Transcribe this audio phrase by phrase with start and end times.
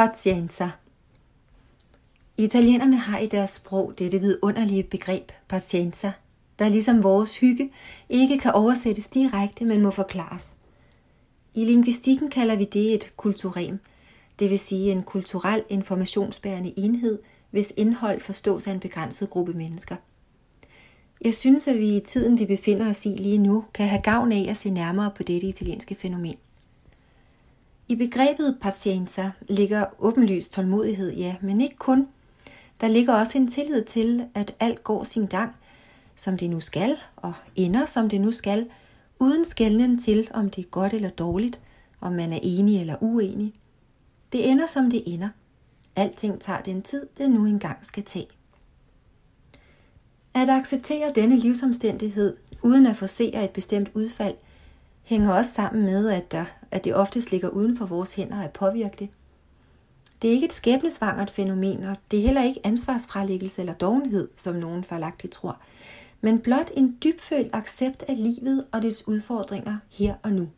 [0.00, 0.70] Pazienza.
[2.36, 6.12] Italienerne har i deres sprog dette vidunderlige begreb pazienza,
[6.58, 7.70] der ligesom vores hygge
[8.08, 10.54] ikke kan oversættes direkte, men må forklares.
[11.54, 13.78] I lingvistikken kalder vi det et kulturem,
[14.38, 17.18] det vil sige en kulturel informationsbærende enhed,
[17.50, 19.96] hvis indhold forstås af en begrænset gruppe mennesker.
[21.24, 24.32] Jeg synes, at vi i tiden, vi befinder os i lige nu, kan have gavn
[24.32, 26.36] af at se nærmere på dette italienske fænomen.
[27.90, 32.08] I begrebet pacienza ligger åbenlyst tålmodighed, ja, men ikke kun.
[32.80, 35.56] Der ligger også en tillid til, at alt går sin gang,
[36.14, 38.70] som det nu skal, og ender som det nu skal,
[39.18, 41.60] uden skælden til, om det er godt eller dårligt,
[42.00, 43.54] om man er enig eller uenig.
[44.32, 45.28] Det ender som det ender.
[45.96, 48.28] Alting tager den tid, det nu engang skal tage.
[50.34, 54.34] At acceptere denne livsomstændighed, uden at forsere et bestemt udfald,
[55.02, 58.52] hænger også sammen med, at, der, at det oftest ligger uden for vores hænder at
[58.52, 59.08] påvirke det.
[60.22, 64.54] Det er ikke et skæbnesvangert fænomen, og det er heller ikke ansvarsfralæggelse eller dovenhed, som
[64.54, 65.58] nogen forlagtigt tror,
[66.20, 70.48] men blot en dybfølt accept af livet og dets udfordringer her og nu.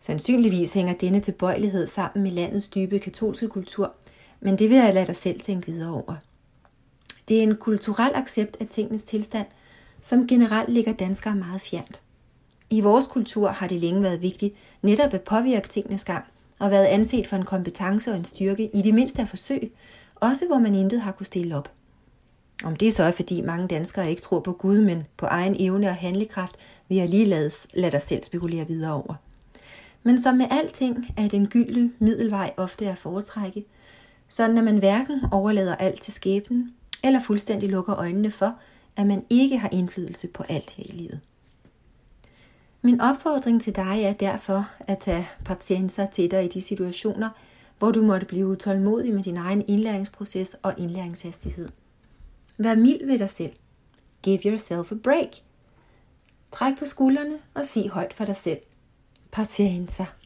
[0.00, 3.94] Sandsynligvis hænger denne tilbøjelighed sammen med landets dybe katolske kultur,
[4.40, 6.14] men det vil jeg lade dig selv tænke videre over.
[7.28, 9.46] Det er en kulturel accept af tingenes tilstand,
[10.00, 12.02] som generelt ligger danskere meget fjernt.
[12.72, 16.24] I vores kultur har det længe været vigtigt netop at påvirke tingenes gang,
[16.58, 19.72] og været anset for en kompetence og en styrke, i det mindste af forsøg,
[20.14, 21.72] også hvor man intet har kunne stille op.
[22.64, 25.88] Om det så er, fordi mange danskere ikke tror på Gud, men på egen evne
[25.88, 26.56] og handlekraft,
[26.88, 29.14] vil jeg lige lade, lade dig selv spekulere videre over.
[30.02, 33.64] Men som med alting er den gyldne middelvej ofte at foretrække,
[34.28, 38.54] sådan at man hverken overlader alt til skæbnen, eller fuldstændig lukker øjnene for,
[38.96, 41.20] at man ikke har indflydelse på alt her i livet.
[42.84, 47.30] Min opfordring til dig er derfor at tage patienter til dig i de situationer,
[47.78, 51.68] hvor du måtte blive utålmodig med din egen indlæringsproces og indlæringshastighed.
[52.58, 53.52] Vær mild ved dig selv.
[54.22, 55.28] Give yourself a break.
[56.52, 58.58] Træk på skuldrene og sig højt for dig selv.
[59.30, 60.21] Patienter.